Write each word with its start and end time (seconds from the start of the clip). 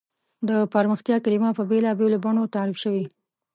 د 0.47 0.49
پرمختیا 0.73 1.17
کلیمه 1.25 1.49
په 1.57 1.63
بېلابېلو 1.69 2.21
بڼو 2.23 2.51
تعریف 2.55 2.77
شوې. 2.83 3.03